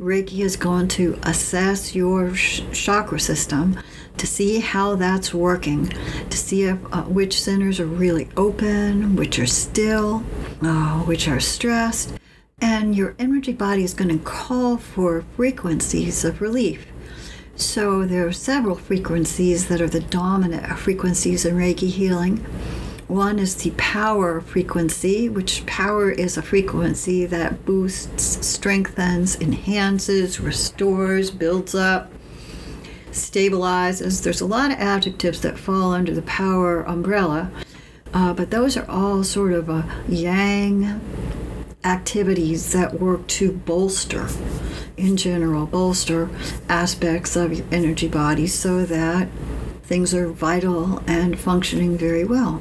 Reiki 0.00 0.40
is 0.40 0.56
going 0.56 0.88
to 0.88 1.18
assess 1.22 1.94
your 1.94 2.34
sh- 2.34 2.62
chakra 2.72 3.20
system 3.20 3.78
to 4.20 4.26
see 4.26 4.60
how 4.60 4.96
that's 4.96 5.32
working, 5.32 5.88
to 6.28 6.36
see 6.36 6.64
if, 6.64 6.78
uh, 6.92 7.04
which 7.04 7.40
centers 7.40 7.80
are 7.80 7.86
really 7.86 8.28
open, 8.36 9.16
which 9.16 9.38
are 9.38 9.46
still, 9.46 10.22
uh, 10.60 11.00
which 11.00 11.26
are 11.26 11.40
stressed, 11.40 12.12
and 12.60 12.94
your 12.94 13.16
energy 13.18 13.54
body 13.54 13.82
is 13.82 13.94
going 13.94 14.10
to 14.10 14.22
call 14.22 14.76
for 14.76 15.24
frequencies 15.36 16.22
of 16.22 16.42
relief. 16.42 16.86
So 17.56 18.04
there 18.04 18.26
are 18.26 18.32
several 18.32 18.76
frequencies 18.76 19.68
that 19.68 19.80
are 19.80 19.88
the 19.88 20.00
dominant 20.00 20.66
frequencies 20.78 21.46
in 21.46 21.56
Reiki 21.56 21.88
healing. 21.88 22.44
One 23.08 23.38
is 23.38 23.56
the 23.56 23.72
power 23.78 24.42
frequency, 24.42 25.30
which 25.30 25.64
power 25.64 26.10
is 26.10 26.36
a 26.36 26.42
frequency 26.42 27.24
that 27.24 27.64
boosts, 27.64 28.46
strengthens, 28.46 29.40
enhances, 29.40 30.40
restores, 30.40 31.30
builds 31.30 31.74
up, 31.74 32.12
stabilizes. 33.12 34.22
There's 34.22 34.40
a 34.40 34.46
lot 34.46 34.70
of 34.70 34.78
adjectives 34.78 35.40
that 35.40 35.58
fall 35.58 35.92
under 35.92 36.14
the 36.14 36.22
power 36.22 36.82
umbrella, 36.82 37.50
uh, 38.12 38.32
but 38.34 38.50
those 38.50 38.76
are 38.76 38.88
all 38.90 39.22
sort 39.24 39.52
of 39.52 39.68
a 39.68 39.84
yang 40.08 41.00
activities 41.84 42.72
that 42.72 43.00
work 43.00 43.26
to 43.26 43.52
bolster, 43.52 44.28
in 44.96 45.16
general, 45.16 45.66
bolster 45.66 46.28
aspects 46.68 47.36
of 47.36 47.52
your 47.52 47.66
energy 47.72 48.08
body 48.08 48.46
so 48.46 48.84
that 48.84 49.28
things 49.82 50.14
are 50.14 50.28
vital 50.28 51.02
and 51.06 51.38
functioning 51.38 51.96
very 51.96 52.24
well. 52.24 52.60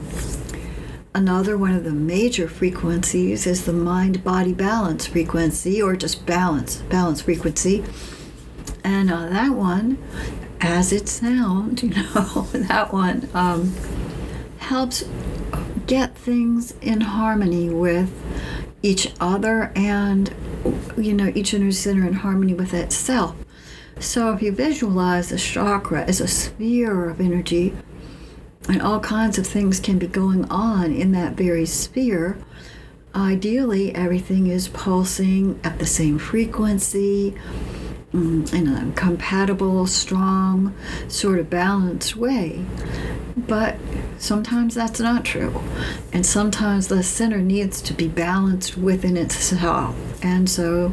another 1.13 1.57
one 1.57 1.73
of 1.73 1.83
the 1.83 1.91
major 1.91 2.47
frequencies 2.47 3.45
is 3.47 3.65
the 3.65 3.73
mind 3.73 4.23
body 4.23 4.53
balance 4.53 5.05
frequency, 5.07 5.81
or 5.81 5.95
just 5.95 6.25
balance, 6.25 6.77
balance 6.83 7.21
frequency. 7.21 7.83
And 8.83 9.11
uh, 9.11 9.27
that 9.29 9.51
one, 9.51 9.97
as 10.61 10.91
it 10.91 11.07
sounds, 11.07 11.83
you 11.83 11.89
know, 11.89 12.47
that 12.53 12.91
one 12.91 13.29
um, 13.33 13.73
helps 14.57 15.03
get 15.87 16.15
things 16.15 16.73
in 16.81 17.01
harmony 17.01 17.69
with 17.69 18.11
each 18.81 19.11
other 19.19 19.71
and, 19.75 20.33
you 20.97 21.13
know, 21.13 21.31
each 21.35 21.53
energy 21.53 21.71
center 21.71 22.05
in 22.07 22.13
harmony 22.13 22.53
with 22.53 22.73
itself. 22.73 23.35
So 23.99 24.31
if 24.33 24.41
you 24.41 24.51
visualize 24.51 25.31
a 25.31 25.37
chakra 25.37 26.03
as 26.03 26.21
a 26.21 26.27
sphere 26.27 27.09
of 27.09 27.19
energy, 27.19 27.75
and 28.69 28.81
all 28.81 28.99
kinds 28.99 29.37
of 29.37 29.47
things 29.47 29.79
can 29.79 29.97
be 29.97 30.07
going 30.07 30.45
on 30.45 30.93
in 30.93 31.11
that 31.13 31.33
very 31.33 31.65
sphere, 31.65 32.37
ideally 33.15 33.93
everything 33.95 34.47
is 34.47 34.67
pulsing 34.67 35.59
at 35.63 35.79
the 35.79 35.85
same 35.85 36.19
frequency 36.19 37.35
Mm, 38.13 38.51
in 38.53 38.67
a 38.67 38.91
compatible, 38.93 39.85
strong, 39.85 40.73
sort 41.07 41.37
of 41.37 41.47
balanced 41.47 42.15
way. 42.15 42.65
But 43.37 43.75
sometimes 44.17 44.73
that's 44.73 44.99
not 44.99 45.23
true. 45.23 45.61
And 46.11 46.25
sometimes 46.25 46.87
the 46.87 47.03
center 47.03 47.37
needs 47.37 47.83
to 47.83 47.93
be 47.93 48.07
balanced 48.07 48.77
within 48.77 49.15
itself. 49.15 49.95
And 50.23 50.49
so 50.49 50.91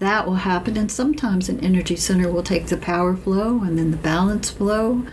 that 0.00 0.26
will 0.26 0.34
happen. 0.34 0.76
And 0.76 0.92
sometimes 0.92 1.48
an 1.48 1.60
energy 1.60 1.96
center 1.96 2.30
will 2.30 2.42
take 2.42 2.66
the 2.66 2.76
power 2.76 3.16
flow 3.16 3.62
and 3.62 3.78
then 3.78 3.90
the 3.90 3.96
balance 3.96 4.50
flow 4.50 5.06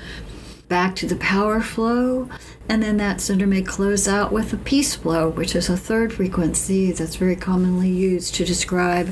back 0.67 0.97
to 0.97 1.07
the 1.07 1.15
power 1.15 1.61
flow. 1.61 2.27
And 2.67 2.83
then 2.83 2.97
that 2.97 3.21
center 3.21 3.47
may 3.47 3.61
close 3.61 4.05
out 4.05 4.33
with 4.33 4.51
a 4.51 4.57
peace 4.57 4.95
flow, 4.95 5.29
which 5.29 5.55
is 5.55 5.69
a 5.69 5.77
third 5.77 6.11
frequency 6.11 6.91
that's 6.91 7.15
very 7.15 7.37
commonly 7.37 7.89
used 7.89 8.35
to 8.35 8.43
describe 8.43 9.07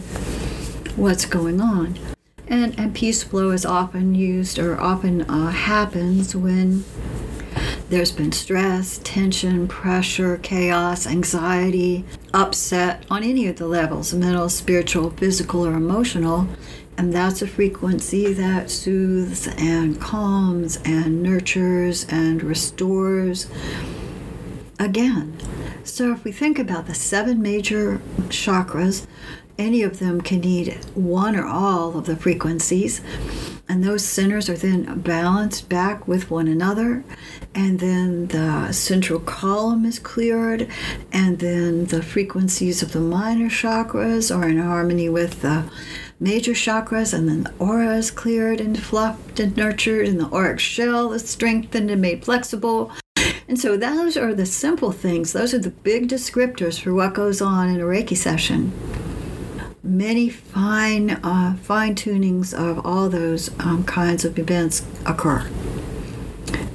what's 0.98 1.26
going 1.26 1.62
on. 1.62 1.98
And, 2.48 2.78
and 2.80 2.94
peace 2.94 3.24
flow 3.24 3.52
is 3.52 3.66
often 3.66 4.14
used 4.14 4.60
or 4.60 4.80
often 4.80 5.22
uh, 5.24 5.50
happens 5.50 6.36
when 6.36 6.84
there's 7.90 8.12
been 8.12 8.32
stress, 8.32 9.00
tension, 9.04 9.68
pressure, 9.68 10.38
chaos, 10.38 11.08
anxiety, 11.08 12.06
upset 12.34 13.04
on 13.10 13.24
any 13.24 13.48
of 13.48 13.58
the 13.58 13.68
levels 13.68 14.14
mental, 14.14 14.50
spiritual, 14.50 15.12
physical, 15.12 15.66
or 15.66 15.74
emotional. 15.74 16.48
And 16.98 17.14
that's 17.14 17.42
a 17.42 17.48
frequency 17.48 18.34
that 18.34 18.70
soothes 18.70 19.48
and 19.58 20.00
calms 20.00 20.80
and 20.86 21.22
nurtures 21.22 22.06
and 22.10 22.42
restores 22.42 23.48
again. 24.80 25.38
So, 25.84 26.12
if 26.12 26.24
we 26.24 26.32
think 26.32 26.58
about 26.58 26.88
the 26.88 26.94
seven 26.96 27.42
major 27.42 28.02
chakras, 28.30 29.06
any 29.58 29.84
of 29.84 30.00
them 30.00 30.22
can 30.22 30.42
need 30.42 30.74
one 30.96 31.36
or 31.36 31.46
all 31.46 31.98
of 31.98 32.06
the 32.06 32.16
frequencies. 32.16 33.02
And 33.68 33.84
those 33.84 34.06
centers 34.06 34.50
are 34.50 34.58
then 34.58 35.00
balanced 35.02 35.70
back 35.70 36.08
with 36.08 36.30
one 36.30 36.48
another 36.48 37.04
and 37.56 37.80
then 37.80 38.28
the 38.28 38.72
central 38.72 39.20
column 39.20 39.86
is 39.86 39.98
cleared 39.98 40.70
and 41.12 41.40
then 41.40 41.86
the 41.86 42.04
frequencies 42.04 42.84
of 42.84 42.92
the 42.92 43.00
minor 43.00 43.50
chakras 43.50 44.36
are 44.36 44.48
in 44.48 44.58
harmony 44.58 45.10
with 45.10 45.42
the 45.42 45.68
major 46.20 46.52
chakras 46.52 47.14
and 47.14 47.28
then 47.28 47.44
the 47.44 47.54
aura 47.58 47.96
is 47.96 48.12
cleared 48.12 48.62
and 48.62 48.82
fluffed 48.82 49.40
and 49.40 49.58
nurtured 49.58 50.08
and 50.08 50.20
the 50.20 50.30
auric 50.32 50.60
shell 50.60 51.12
is 51.14 51.28
strengthened 51.28 51.90
and 51.90 52.02
made 52.02 52.24
flexible. 52.24 52.92
And 53.48 53.60
so 53.60 53.78
those 53.78 54.18
are 54.18 54.34
the 54.34 54.46
simple 54.46 54.92
things. 54.92 55.34
Those 55.34 55.54
are 55.54 55.60
the 55.60 55.70
big 55.70 56.08
descriptors 56.08 56.80
for 56.80 56.94
what 56.94 57.14
goes 57.14 57.42
on 57.42 57.70
in 57.70 57.80
a 57.80 57.86
reiki 57.86 58.18
session 58.18 58.72
many 59.86 60.30
fine 60.30 61.12
uh, 61.12 61.56
fine 61.62 61.96
tunings 61.96 62.54
of 62.54 62.86
all 62.86 63.08
those 63.08 63.50
um, 63.60 63.84
kinds 63.86 64.26
of 64.26 64.38
events 64.40 64.86
occur. 65.06 65.48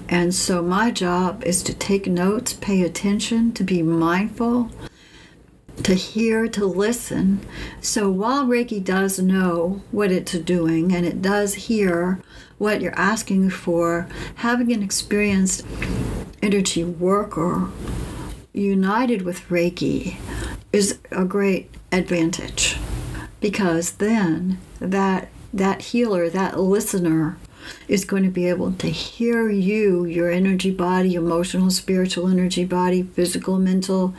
And 0.09 0.35
so 0.35 0.61
my 0.61 0.91
job 0.91 1.45
is 1.45 1.63
to 1.63 1.75
take 1.75 2.07
notes, 2.07 2.53
pay 2.53 2.83
attention, 2.83 3.53
to 3.53 3.63
be 3.63 3.81
mindful, 3.81 4.71
to 5.85 5.95
hear, 5.95 6.49
to 6.49 6.67
listen. 6.67 7.41
So 7.81 8.11
while 8.11 8.45
Reiki 8.45 8.83
does 8.83 9.21
know 9.21 9.83
what 9.93 10.11
it's 10.11 10.33
doing 10.33 10.93
and 10.93 11.07
it 11.07 11.23
does 11.23 11.55
hear 11.55 12.21
what 12.59 12.81
you're 12.81 12.99
asking 12.99 13.51
for, 13.51 14.09
having 14.37 14.73
an 14.73 14.83
experienced 14.83 15.65
energy 16.43 16.83
worker 16.83 17.69
united 18.53 19.23
with 19.23 19.49
Reiki 19.49 20.17
is 20.73 20.99
a 21.13 21.25
great 21.25 21.71
advantage 21.93 22.80
because 23.41 23.93
then 23.93 24.59
that 24.79 25.29
that 25.53 25.83
healer, 25.83 26.31
that 26.31 26.61
listener 26.61 27.37
is 27.89 28.05
going 28.05 28.23
to 28.23 28.31
be 28.31 28.47
able 28.47 28.73
to 28.73 28.89
hear 28.89 29.49
you, 29.49 30.05
your 30.05 30.31
energy 30.31 30.71
body, 30.71 31.15
emotional, 31.15 31.71
spiritual 31.71 32.29
energy 32.29 32.65
body, 32.65 33.03
physical, 33.03 33.59
mental, 33.59 34.15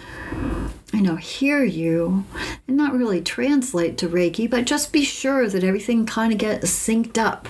you 0.94 1.02
know, 1.02 1.16
hear 1.16 1.64
you 1.64 2.26
and 2.68 2.76
not 2.76 2.94
really 2.94 3.22
translate 3.22 3.98
to 3.98 4.10
Reiki, 4.10 4.50
but 4.50 4.66
just 4.66 4.92
be 4.92 5.04
sure 5.04 5.48
that 5.48 5.64
everything 5.64 6.06
kind 6.06 6.34
of 6.34 6.40
gets 6.40 6.70
synced 6.70 7.18
up 7.18 7.48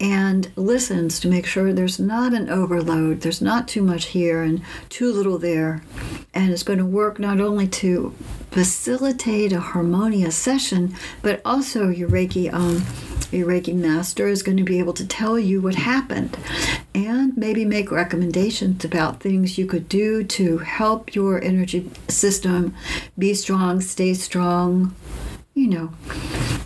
and 0.00 0.50
listens 0.56 1.20
to 1.20 1.28
make 1.28 1.44
sure 1.44 1.72
there's 1.72 2.00
not 2.00 2.32
an 2.32 2.48
overload, 2.48 3.20
there's 3.20 3.42
not 3.42 3.68
too 3.68 3.82
much 3.82 4.06
here 4.06 4.42
and 4.42 4.62
too 4.88 5.12
little 5.12 5.38
there. 5.38 5.82
And 6.32 6.52
it's 6.52 6.62
going 6.62 6.78
to 6.78 6.86
work 6.86 7.18
not 7.18 7.40
only 7.40 7.66
to 7.68 8.14
facilitate 8.50 9.52
a 9.52 9.60
harmonious 9.60 10.36
session, 10.36 10.94
but 11.22 11.40
also 11.44 11.88
your 11.88 12.08
Reiki 12.08 12.52
um, 12.52 12.84
your 13.32 13.46
Reiki 13.46 13.74
master 13.74 14.26
is 14.26 14.42
going 14.42 14.56
to 14.56 14.64
be 14.64 14.78
able 14.80 14.92
to 14.94 15.06
tell 15.06 15.38
you 15.38 15.60
what 15.60 15.76
happened. 15.76 16.36
And 16.94 17.36
maybe 17.36 17.64
make 17.64 17.92
recommendations 17.92 18.84
about 18.84 19.20
things 19.20 19.56
you 19.56 19.66
could 19.66 19.88
do 19.88 20.24
to 20.24 20.58
help 20.58 21.14
your 21.14 21.42
energy 21.42 21.90
system 22.08 22.74
be 23.16 23.34
strong, 23.34 23.80
stay 23.80 24.14
strong, 24.14 24.94
you 25.60 25.68
know, 25.68 25.92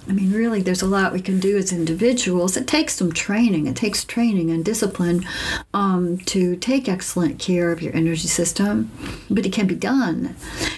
I 0.08 0.12
mean, 0.12 0.32
really, 0.32 0.62
there's 0.62 0.82
a 0.82 0.86
lot 0.86 1.12
we 1.12 1.20
can 1.20 1.40
do 1.40 1.56
as 1.56 1.72
individuals. 1.72 2.56
It 2.56 2.68
takes 2.68 2.94
some 2.94 3.10
training. 3.10 3.66
It 3.66 3.74
takes 3.74 4.04
training 4.04 4.50
and 4.50 4.64
discipline 4.64 5.26
um, 5.72 6.18
to 6.26 6.54
take 6.54 6.88
excellent 6.88 7.40
care 7.40 7.72
of 7.72 7.82
your 7.82 7.92
energy 7.92 8.28
system, 8.28 8.92
but 9.28 9.44
it 9.44 9.52
can 9.52 9.66
be 9.66 9.74
done. 9.74 10.36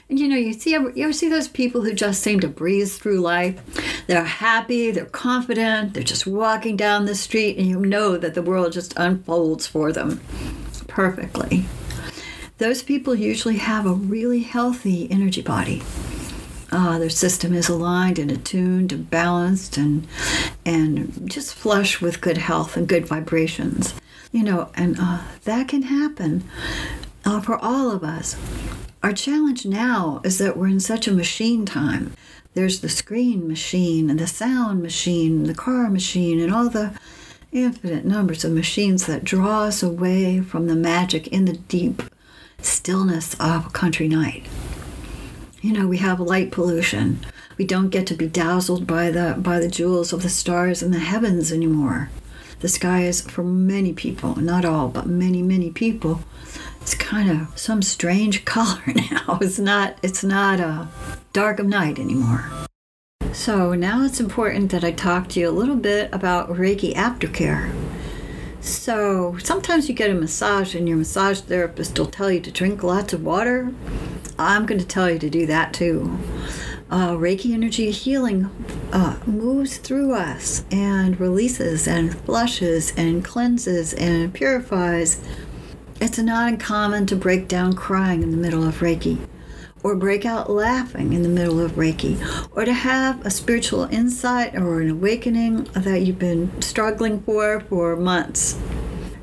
And 0.08 0.18
you 0.18 0.28
know, 0.28 0.36
you 0.36 0.54
see, 0.54 0.70
you 0.70 0.92
ever 0.96 1.12
see 1.12 1.28
those 1.28 1.46
people 1.46 1.82
who 1.82 1.92
just 1.92 2.22
seem 2.22 2.40
to 2.40 2.48
breeze 2.48 2.96
through 2.96 3.20
life? 3.20 3.60
They're 4.06 4.24
happy, 4.24 4.90
they're 4.92 5.04
confident, 5.04 5.92
they're 5.92 6.02
just 6.02 6.26
walking 6.26 6.74
down 6.74 7.04
the 7.04 7.14
street, 7.14 7.58
and 7.58 7.66
you 7.66 7.80
know 7.80 8.16
that 8.16 8.32
the 8.32 8.42
world 8.42 8.72
just 8.72 8.94
unfolds 8.96 9.66
for 9.66 9.92
them 9.92 10.22
perfectly. 10.88 11.66
Those 12.56 12.82
people 12.82 13.14
usually 13.14 13.58
have 13.58 13.84
a 13.84 13.92
really 13.92 14.40
healthy 14.40 15.06
energy 15.10 15.42
body 15.42 15.82
uh, 16.70 16.98
their 16.98 17.10
system 17.10 17.54
is 17.54 17.68
aligned 17.68 18.18
and 18.18 18.30
attuned 18.30 18.92
and 18.92 19.08
balanced 19.10 19.76
and 19.76 20.06
and 20.64 21.30
just 21.30 21.54
flush 21.54 22.00
with 22.00 22.20
good 22.20 22.38
health 22.38 22.76
and 22.76 22.88
good 22.88 23.06
vibrations. 23.06 23.94
You 24.32 24.42
know 24.42 24.70
and 24.74 24.96
uh, 24.98 25.22
that 25.44 25.68
can 25.68 25.82
happen 25.82 26.44
uh, 27.24 27.40
for 27.40 27.56
all 27.56 27.90
of 27.90 28.02
us. 28.02 28.36
Our 29.02 29.12
challenge 29.12 29.64
now 29.66 30.20
is 30.24 30.38
that 30.38 30.56
we're 30.56 30.66
in 30.66 30.80
such 30.80 31.06
a 31.06 31.12
machine 31.12 31.64
time. 31.64 32.12
There's 32.54 32.80
the 32.80 32.88
screen 32.88 33.46
machine 33.46 34.10
and 34.10 34.18
the 34.18 34.26
sound 34.26 34.82
machine 34.82 35.38
and 35.38 35.46
the 35.46 35.54
car 35.54 35.90
machine 35.90 36.40
and 36.40 36.52
all 36.52 36.70
the 36.70 36.98
infinite 37.52 38.04
numbers 38.04 38.44
of 38.44 38.52
machines 38.52 39.06
that 39.06 39.24
draw 39.24 39.62
us 39.62 39.82
away 39.82 40.40
from 40.40 40.66
the 40.66 40.74
magic 40.74 41.28
in 41.28 41.44
the 41.44 41.52
deep 41.52 42.02
stillness 42.60 43.34
of 43.34 43.66
a 43.66 43.70
country 43.70 44.08
night 44.08 44.46
you 45.66 45.72
know 45.72 45.88
we 45.88 45.96
have 45.96 46.20
light 46.20 46.52
pollution. 46.52 47.18
We 47.58 47.64
don't 47.64 47.88
get 47.90 48.06
to 48.06 48.14
be 48.14 48.28
dazzled 48.28 48.86
by 48.86 49.10
the 49.10 49.34
by 49.36 49.58
the 49.58 49.66
jewels 49.68 50.12
of 50.12 50.22
the 50.22 50.28
stars 50.28 50.80
in 50.80 50.92
the 50.92 51.00
heavens 51.00 51.50
anymore. 51.50 52.08
The 52.60 52.68
sky 52.68 53.02
is 53.02 53.20
for 53.20 53.42
many 53.42 53.92
people 53.92 54.36
not 54.36 54.64
all 54.64 54.86
but 54.88 55.08
many 55.08 55.42
many 55.42 55.70
people 55.72 56.20
it's 56.80 56.94
kind 56.94 57.28
of 57.28 57.58
some 57.58 57.82
strange 57.82 58.44
color 58.54 58.80
now. 58.86 59.38
It's 59.42 59.58
not 59.58 59.98
it's 60.04 60.22
not 60.22 60.60
a 60.60 60.86
dark 61.32 61.58
of 61.58 61.66
night 61.66 61.98
anymore. 61.98 62.48
So 63.32 63.74
now 63.74 64.04
it's 64.04 64.20
important 64.20 64.70
that 64.70 64.84
i 64.84 64.92
talk 64.92 65.28
to 65.30 65.40
you 65.40 65.48
a 65.48 65.58
little 65.60 65.74
bit 65.74 66.08
about 66.12 66.48
reiki 66.48 66.94
aftercare. 66.94 67.74
So 68.60 69.36
sometimes 69.42 69.88
you 69.88 69.96
get 69.96 70.10
a 70.10 70.14
massage 70.14 70.76
and 70.76 70.88
your 70.88 70.98
massage 70.98 71.40
therapist 71.40 71.98
will 71.98 72.06
tell 72.06 72.30
you 72.30 72.40
to 72.40 72.52
drink 72.52 72.84
lots 72.84 73.12
of 73.12 73.24
water 73.24 73.72
I'm 74.38 74.66
going 74.66 74.80
to 74.80 74.86
tell 74.86 75.10
you 75.10 75.18
to 75.18 75.30
do 75.30 75.46
that 75.46 75.72
too. 75.72 76.18
Uh, 76.90 77.12
Reiki 77.12 77.52
energy 77.52 77.90
healing 77.90 78.48
uh, 78.92 79.18
moves 79.26 79.78
through 79.78 80.14
us 80.14 80.64
and 80.70 81.18
releases 81.18 81.88
and 81.88 82.16
flushes 82.20 82.92
and 82.96 83.24
cleanses 83.24 83.92
and 83.94 84.32
purifies 84.32 85.20
It's 86.00 86.18
not 86.18 86.48
uncommon 86.52 87.06
to 87.06 87.16
break 87.16 87.48
down 87.48 87.72
crying 87.72 88.22
in 88.22 88.30
the 88.30 88.36
middle 88.36 88.62
of 88.68 88.76
Reiki, 88.80 89.18
or 89.82 89.96
break 89.96 90.26
out 90.26 90.50
laughing 90.50 91.12
in 91.14 91.22
the 91.22 91.28
middle 91.28 91.58
of 91.58 91.72
Reiki, 91.72 92.20
or 92.54 92.64
to 92.66 92.72
have 92.72 93.24
a 93.24 93.30
spiritual 93.30 93.84
insight 93.84 94.54
or 94.54 94.80
an 94.80 94.90
awakening 94.90 95.64
that 95.72 96.02
you've 96.02 96.18
been 96.18 96.60
struggling 96.60 97.20
for 97.22 97.60
for 97.60 97.96
months 97.96 98.58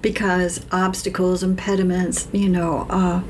because 0.01 0.65
obstacles, 0.71 1.43
impediments, 1.43 2.27
you 2.33 2.49
know, 2.49 2.85
uh, 2.89 3.21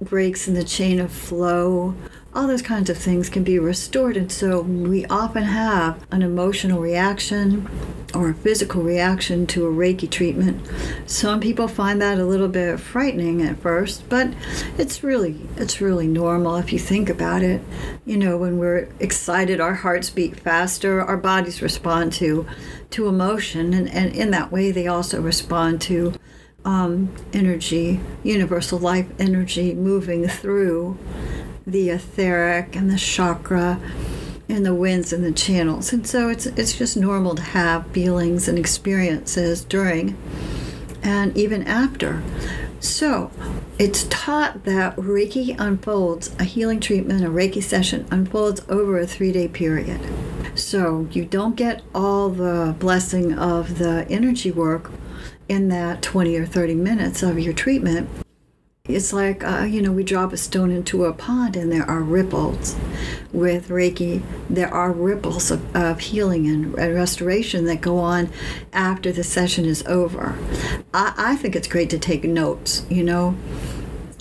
breaks 0.00 0.48
in 0.48 0.54
the 0.54 0.64
chain 0.64 0.98
of 0.98 1.12
flow, 1.12 1.94
all 2.34 2.46
those 2.46 2.62
kinds 2.62 2.88
of 2.88 2.96
things 2.96 3.28
can 3.28 3.42
be 3.42 3.58
restored. 3.58 4.16
And 4.16 4.30
so 4.30 4.60
we 4.60 5.04
often 5.06 5.42
have 5.42 6.06
an 6.12 6.22
emotional 6.22 6.80
reaction 6.80 7.68
or 8.14 8.30
a 8.30 8.34
physical 8.34 8.82
reaction 8.82 9.46
to 9.48 9.66
a 9.66 9.70
Reiki 9.70 10.08
treatment. 10.08 10.66
Some 11.06 11.40
people 11.40 11.68
find 11.68 12.00
that 12.00 12.18
a 12.18 12.24
little 12.24 12.48
bit 12.48 12.78
frightening 12.78 13.42
at 13.42 13.58
first, 13.60 14.08
but 14.08 14.32
it's 14.78 15.02
really 15.02 15.40
it's 15.56 15.80
really 15.80 16.06
normal 16.06 16.56
if 16.56 16.72
you 16.72 16.78
think 16.78 17.08
about 17.08 17.42
it. 17.42 17.60
You 18.04 18.16
know, 18.16 18.36
when 18.36 18.58
we're 18.58 18.88
excited, 19.00 19.60
our 19.60 19.74
hearts 19.74 20.10
beat 20.10 20.38
faster, 20.38 21.00
our 21.02 21.16
bodies 21.16 21.62
respond 21.62 22.12
to 22.14 22.46
to 22.90 23.06
emotion, 23.06 23.72
and, 23.72 23.88
and 23.88 24.14
in 24.14 24.30
that 24.32 24.50
way 24.50 24.70
they 24.72 24.86
also 24.86 25.20
respond 25.20 25.80
to 25.82 26.14
um, 26.64 27.14
energy, 27.32 28.00
universal 28.22 28.78
life 28.78 29.06
energy 29.18 29.74
moving 29.74 30.28
through 30.28 30.98
the 31.66 31.90
etheric 31.90 32.76
and 32.76 32.90
the 32.90 32.96
chakra 32.96 33.80
and 34.48 34.66
the 34.66 34.74
winds 34.74 35.12
and 35.12 35.24
the 35.24 35.32
channels. 35.32 35.92
And 35.92 36.06
so 36.06 36.28
it's 36.28 36.46
it's 36.46 36.76
just 36.76 36.96
normal 36.96 37.34
to 37.34 37.42
have 37.42 37.86
feelings 37.88 38.48
and 38.48 38.58
experiences 38.58 39.64
during 39.64 40.16
and 41.02 41.36
even 41.36 41.66
after. 41.66 42.22
So 42.80 43.30
it's 43.78 44.04
taught 44.10 44.64
that 44.64 44.96
Reiki 44.96 45.54
unfolds, 45.58 46.34
a 46.38 46.44
healing 46.44 46.80
treatment, 46.80 47.24
a 47.24 47.28
Reiki 47.28 47.62
session 47.62 48.06
unfolds 48.10 48.62
over 48.68 48.98
a 48.98 49.06
three 49.06 49.32
day 49.32 49.48
period. 49.48 50.00
So 50.54 51.06
you 51.12 51.24
don't 51.24 51.56
get 51.56 51.82
all 51.94 52.28
the 52.28 52.74
blessing 52.78 53.38
of 53.38 53.78
the 53.78 54.06
energy 54.10 54.50
work 54.50 54.90
in 55.50 55.68
that 55.68 56.00
20 56.00 56.36
or 56.36 56.46
30 56.46 56.76
minutes 56.76 57.24
of 57.24 57.36
your 57.36 57.52
treatment. 57.52 58.08
It's 58.84 59.12
like, 59.12 59.42
uh, 59.42 59.64
you 59.64 59.82
know, 59.82 59.90
we 59.90 60.04
drop 60.04 60.32
a 60.32 60.36
stone 60.36 60.70
into 60.70 61.04
a 61.04 61.12
pond 61.12 61.56
and 61.56 61.72
there 61.72 61.82
are 61.82 62.02
ripples. 62.02 62.76
With 63.32 63.68
Reiki, 63.68 64.22
there 64.48 64.72
are 64.72 64.92
ripples 64.92 65.50
of, 65.50 65.76
of 65.76 65.98
healing 65.98 66.46
and, 66.46 66.74
and 66.76 66.94
restoration 66.94 67.64
that 67.64 67.80
go 67.80 67.98
on 67.98 68.30
after 68.72 69.10
the 69.10 69.24
session 69.24 69.64
is 69.64 69.84
over. 69.86 70.38
I, 70.94 71.14
I 71.16 71.36
think 71.36 71.56
it's 71.56 71.68
great 71.68 71.90
to 71.90 71.98
take 71.98 72.22
notes, 72.22 72.86
you 72.88 73.02
know, 73.02 73.36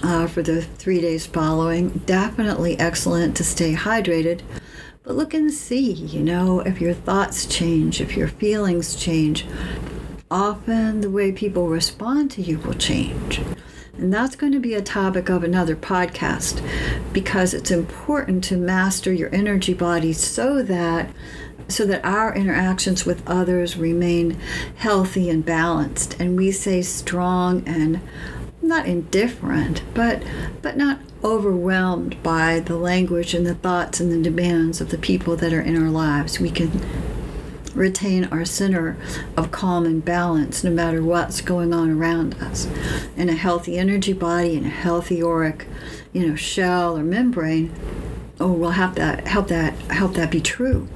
uh, 0.02 0.26
for 0.26 0.42
the 0.42 0.64
three 0.64 1.00
days 1.00 1.28
following. 1.28 1.90
Definitely 2.08 2.80
excellent 2.80 3.38
to 3.38 3.44
stay 3.44 3.76
hydrated. 3.76 4.42
But 5.04 5.16
look 5.16 5.36
and 5.36 5.52
see, 5.52 5.92
you 5.92 6.22
know, 6.22 6.60
if 6.60 6.82
your 6.82 6.94
thoughts 6.94 7.46
change, 7.46 8.02
if 8.02 8.18
your 8.18 8.28
feelings 8.28 8.96
change. 8.96 9.46
Often 10.32 11.02
the 11.02 11.10
way 11.10 11.32
people 11.32 11.70
respond 11.70 12.30
to 12.32 12.42
you 12.44 12.60
will 12.60 12.76
change. 12.76 13.42
And 13.98 14.14
that's 14.14 14.36
going 14.36 14.52
to 14.52 14.60
be 14.60 14.76
a 14.76 14.82
topic 14.82 15.28
of 15.28 15.44
another 15.44 15.76
podcast 15.76 16.62
because 17.12 17.56
it's 17.56 17.72
important 17.72 18.44
to 18.46 18.56
master 18.56 19.12
your 19.12 19.34
energy 19.34 19.74
body 19.74 20.14
so 20.14 20.62
that 20.62 21.10
so 21.68 21.86
that 21.86 22.06
our 22.06 22.34
interactions 22.34 23.06
with 23.06 23.28
others 23.28 23.76
remain 23.76 24.40
healthy 24.78 25.30
and 25.30 25.46
balanced 25.46 26.16
and 26.20 26.38
we 26.38 26.52
stay 26.52 26.82
strong 26.82 27.64
and 27.68 28.00
not 28.62 28.88
indifferent 28.88 29.84
but 29.94 30.24
but 30.62 30.78
not 30.78 31.00
overwhelmed 31.24 32.22
by 32.24 32.60
the 32.60 32.76
language 32.76 33.34
and 33.34 33.46
the 33.46 33.54
thoughts 33.54 34.00
and 34.00 34.12
the 34.12 34.22
demands 34.22 34.82
of 34.82 34.90
the 34.90 34.98
people 34.98 35.36
that 35.36 35.54
are 35.54 35.62
in 35.62 35.80
our 35.80 35.90
lives 35.90 36.40
we 36.40 36.50
can 36.50 36.72
retain 37.80 38.26
our 38.26 38.44
center 38.44 38.98
of 39.38 39.52
calm 39.52 39.86
and 39.86 40.04
balance 40.04 40.64
no 40.64 40.70
matter 40.70 41.02
what's 41.02 41.40
going 41.40 41.74
on 41.74 41.90
around 41.90 42.36
us. 42.36 42.68
And 43.16 43.30
a 43.30 43.34
healthy 43.34 43.78
energy 43.78 44.14
body 44.14 44.58
and 44.58 44.66
a 44.66 44.70
healthy 44.70 45.24
auric, 45.24 45.66
you 46.12 46.28
know, 46.28 46.36
shell 46.36 46.98
or 46.98 47.04
membrane, 47.04 47.74
oh, 48.40 48.52
will 48.52 48.72
help 48.72 48.96
that 48.96 49.26
help 49.26 49.48
that 49.48 49.74
help 49.92 50.14
that 50.16 50.30
be 50.30 50.42
true. 50.42 50.88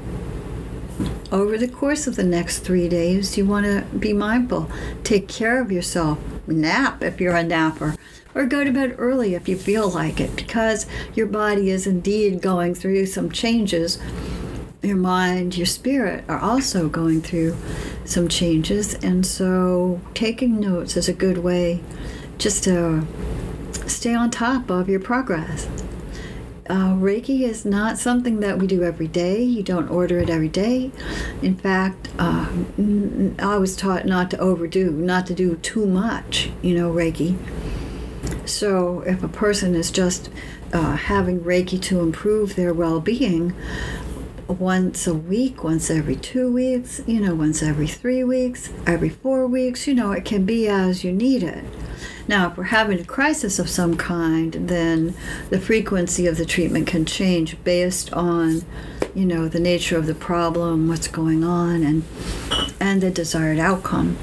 Over 1.31 1.57
the 1.57 1.69
course 1.69 2.05
of 2.05 2.17
the 2.17 2.23
next 2.23 2.59
three 2.59 2.87
days, 2.87 3.37
you 3.37 3.45
want 3.45 3.65
to 3.65 3.85
be 3.97 4.13
mindful. 4.13 4.69
Take 5.03 5.27
care 5.27 5.59
of 5.59 5.71
yourself. 5.71 6.19
Nap 6.45 7.01
if 7.01 7.21
you're 7.21 7.35
a 7.35 7.43
napper 7.43 7.95
or 8.35 8.45
go 8.45 8.63
to 8.63 8.71
bed 8.71 8.95
early 8.97 9.33
if 9.33 9.47
you 9.47 9.55
feel 9.55 9.89
like 9.89 10.19
it 10.19 10.35
because 10.35 10.85
your 11.13 11.27
body 11.27 11.69
is 11.69 11.87
indeed 11.87 12.41
going 12.41 12.75
through 12.75 13.05
some 13.05 13.31
changes 13.31 13.97
your 14.83 14.97
mind, 14.97 15.57
your 15.57 15.65
spirit 15.65 16.25
are 16.27 16.39
also 16.39 16.89
going 16.89 17.21
through 17.21 17.55
some 18.05 18.27
changes. 18.27 18.93
And 18.95 19.25
so 19.25 20.01
taking 20.13 20.59
notes 20.59 20.97
is 20.97 21.07
a 21.07 21.13
good 21.13 21.39
way 21.39 21.81
just 22.37 22.63
to 22.65 23.05
stay 23.87 24.13
on 24.13 24.29
top 24.29 24.69
of 24.69 24.89
your 24.89 24.99
progress. 24.99 25.67
Uh, 26.69 26.93
Reiki 26.93 27.41
is 27.41 27.65
not 27.65 27.97
something 27.97 28.39
that 28.39 28.57
we 28.57 28.67
do 28.67 28.83
every 28.83 29.07
day. 29.07 29.43
You 29.43 29.63
don't 29.63 29.89
order 29.89 30.19
it 30.19 30.29
every 30.29 30.47
day. 30.47 30.91
In 31.41 31.55
fact, 31.55 32.09
uh, 32.17 32.49
I 33.39 33.57
was 33.57 33.75
taught 33.75 34.05
not 34.05 34.31
to 34.31 34.37
overdo, 34.37 34.91
not 34.91 35.27
to 35.27 35.33
do 35.33 35.55
too 35.57 35.85
much, 35.85 36.51
you 36.61 36.73
know, 36.73 36.91
Reiki. 36.91 37.37
So 38.45 39.01
if 39.01 39.23
a 39.23 39.27
person 39.27 39.75
is 39.75 39.91
just 39.91 40.29
uh, 40.71 40.95
having 40.95 41.41
Reiki 41.41 41.81
to 41.83 41.99
improve 41.99 42.55
their 42.55 42.73
well 42.73 43.01
being, 43.01 43.53
once 44.59 45.07
a 45.07 45.13
week, 45.13 45.63
once 45.63 45.89
every 45.89 46.15
two 46.15 46.51
weeks, 46.51 47.01
you 47.05 47.19
know, 47.19 47.35
once 47.35 47.63
every 47.63 47.87
three 47.87 48.23
weeks, 48.23 48.69
every 48.85 49.09
four 49.09 49.47
weeks, 49.47 49.87
you 49.87 49.93
know, 49.93 50.11
it 50.11 50.25
can 50.25 50.45
be 50.45 50.67
as 50.67 51.03
you 51.03 51.11
need 51.11 51.43
it. 51.43 51.63
Now, 52.27 52.49
if 52.49 52.57
we're 52.57 52.63
having 52.65 52.99
a 52.99 53.03
crisis 53.03 53.59
of 53.59 53.69
some 53.69 53.97
kind, 53.97 54.53
then 54.53 55.13
the 55.49 55.59
frequency 55.59 56.25
of 56.27 56.37
the 56.37 56.45
treatment 56.45 56.87
can 56.87 57.05
change 57.05 57.61
based 57.63 58.13
on, 58.13 58.63
you 59.13 59.25
know, 59.25 59.47
the 59.47 59.59
nature 59.59 59.97
of 59.97 60.05
the 60.05 60.15
problem, 60.15 60.87
what's 60.87 61.07
going 61.07 61.43
on, 61.43 61.83
and 61.83 62.03
and 62.79 63.01
the 63.01 63.11
desired 63.11 63.59
outcome. 63.59 64.17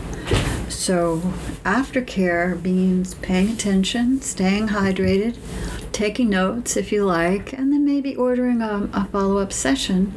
So, 0.69 1.19
aftercare 1.65 2.63
means 2.63 3.15
paying 3.15 3.51
attention, 3.51 4.23
staying 4.23 4.69
hydrated, 4.69 5.37
taking 6.01 6.31
notes 6.31 6.79
if 6.79 6.91
you 6.91 7.05
like, 7.05 7.53
and 7.53 7.71
then 7.71 7.85
maybe 7.85 8.17
ordering 8.17 8.63
a, 8.63 8.89
a 8.95 9.05
follow 9.13 9.37
up 9.37 9.53
session 9.53 10.15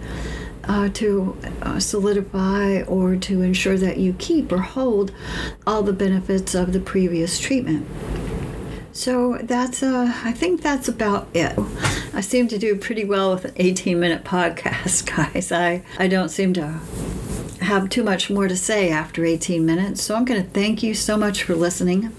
uh, 0.64 0.88
to 0.88 1.38
uh, 1.62 1.78
solidify 1.78 2.82
or 2.84 3.18
to 3.18 3.42
ensure 3.42 3.78
that 3.78 3.98
you 3.98 4.14
keep 4.14 4.50
or 4.50 4.60
hold 4.60 5.12
all 5.68 5.84
the 5.84 5.92
benefits 5.92 6.56
of 6.56 6.72
the 6.72 6.80
previous 6.80 7.38
treatment. 7.38 7.86
So 8.94 9.40
that's 9.44 9.84
uh, 9.84 10.14
I 10.24 10.32
think 10.32 10.62
that's 10.62 10.88
about 10.88 11.28
it. 11.34 11.60
I 12.14 12.22
seem 12.22 12.48
to 12.48 12.58
do 12.58 12.78
pretty 12.78 13.04
well 13.04 13.34
with 13.34 13.44
an 13.44 13.54
18 13.58 14.00
minute 14.00 14.24
podcast, 14.36 15.14
guys. 15.14 15.52
I, 15.52 15.84
I 16.00 16.08
don't 16.08 16.30
seem 16.30 16.54
to 16.54 16.80
have 17.60 17.90
too 17.90 18.04
much 18.04 18.30
more 18.30 18.48
to 18.48 18.56
say 18.56 18.90
after 18.90 19.26
18 19.26 19.66
minutes. 19.66 20.02
So 20.02 20.16
I'm 20.16 20.24
going 20.24 20.42
to 20.42 20.50
thank 20.50 20.82
you 20.82 20.94
so 20.94 21.18
much 21.18 21.44
for 21.44 21.56
listening. 21.56 22.14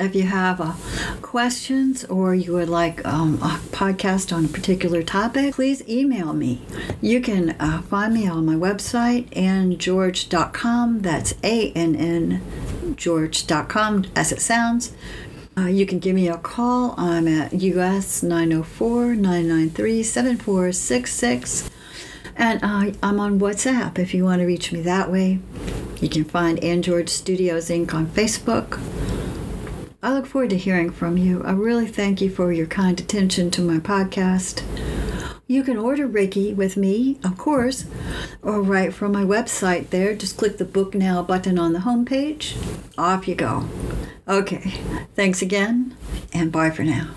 If 0.00 0.14
you 0.16 0.24
have 0.24 0.60
uh, 0.60 0.74
questions 1.22 2.04
or 2.06 2.34
you 2.34 2.52
would 2.54 2.68
like 2.68 3.04
um, 3.06 3.34
a 3.36 3.60
podcast 3.70 4.36
on 4.36 4.46
a 4.46 4.48
particular 4.48 5.02
topic, 5.02 5.54
please 5.54 5.88
email 5.88 6.32
me. 6.32 6.62
You 7.00 7.20
can 7.20 7.50
uh, 7.60 7.82
find 7.82 8.12
me 8.12 8.26
on 8.26 8.44
my 8.44 8.54
website, 8.54 9.28
anngeorge.com. 9.30 11.02
That's 11.02 11.34
A 11.44 11.70
N 11.72 11.94
N 11.94 12.94
George.com, 12.96 14.06
as 14.16 14.32
it 14.32 14.40
sounds. 14.40 14.92
Uh, 15.56 15.66
you 15.66 15.86
can 15.86 16.00
give 16.00 16.16
me 16.16 16.28
a 16.28 16.38
call. 16.38 16.94
I'm 16.98 17.28
at 17.28 17.52
US 17.52 18.22
904 18.22 19.14
993 19.14 20.02
7466. 20.02 21.70
And 22.36 22.58
uh, 22.64 22.96
I'm 23.00 23.20
on 23.20 23.38
WhatsApp 23.38 23.96
if 24.00 24.12
you 24.12 24.24
want 24.24 24.40
to 24.40 24.46
reach 24.46 24.72
me 24.72 24.80
that 24.82 25.10
way. 25.10 25.38
You 26.00 26.08
can 26.08 26.24
find 26.24 26.62
Ann 26.64 26.82
George 26.82 27.08
Studios 27.08 27.68
Inc. 27.68 27.94
on 27.94 28.08
Facebook. 28.08 28.80
I 30.04 30.12
look 30.12 30.26
forward 30.26 30.50
to 30.50 30.58
hearing 30.58 30.90
from 30.90 31.16
you. 31.16 31.42
I 31.44 31.52
really 31.52 31.86
thank 31.86 32.20
you 32.20 32.28
for 32.28 32.52
your 32.52 32.66
kind 32.66 33.00
attention 33.00 33.50
to 33.52 33.62
my 33.62 33.78
podcast. 33.78 34.62
You 35.46 35.62
can 35.62 35.78
order 35.78 36.06
Reiki 36.06 36.54
with 36.54 36.76
me, 36.76 37.18
of 37.24 37.38
course, 37.38 37.86
or 38.42 38.60
right 38.60 38.92
from 38.92 39.12
my 39.12 39.24
website 39.24 39.88
there. 39.88 40.14
Just 40.14 40.36
click 40.36 40.58
the 40.58 40.66
Book 40.66 40.94
Now 40.94 41.22
button 41.22 41.58
on 41.58 41.72
the 41.72 41.78
homepage. 41.78 42.54
Off 42.98 43.26
you 43.26 43.34
go. 43.34 43.66
Okay, 44.28 44.74
thanks 45.14 45.40
again, 45.40 45.96
and 46.34 46.52
bye 46.52 46.68
for 46.68 46.84
now. 46.84 47.08